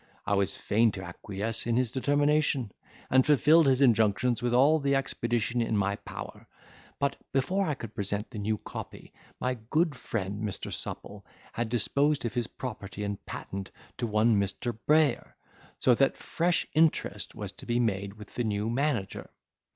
I 0.25 0.33
was 0.33 0.57
fain 0.57 0.91
to 0.93 1.03
acquiesce 1.03 1.67
in 1.67 1.77
his 1.77 1.91
determination, 1.91 2.71
and 3.11 3.23
fulfilled 3.23 3.67
his 3.67 3.81
injunctions 3.81 4.41
with 4.41 4.51
all 4.51 4.79
the 4.79 4.95
expedition 4.95 5.61
in 5.61 5.77
my 5.77 5.95
power; 5.97 6.47
but, 6.97 7.17
before 7.31 7.67
I 7.67 7.75
could 7.75 7.93
present 7.93 8.31
the 8.31 8.39
new 8.39 8.57
copy, 8.57 9.13
my 9.39 9.59
good 9.69 9.93
friend 9.93 10.43
Mr. 10.43 10.73
Supple 10.73 11.23
had 11.53 11.69
disposed 11.69 12.25
of 12.25 12.33
his 12.33 12.47
property 12.47 13.03
and 13.03 13.23
patent 13.27 13.69
to 13.99 14.07
one 14.07 14.39
Mr. 14.39 14.75
Brayer; 14.87 15.35
so 15.77 15.93
that 15.93 16.17
fresh 16.17 16.65
interest 16.73 17.35
was 17.35 17.51
to 17.51 17.67
be 17.67 17.79
made 17.79 18.15
with 18.15 18.33
the 18.33 18.43
new 18.43 18.71
manager. 18.71 19.29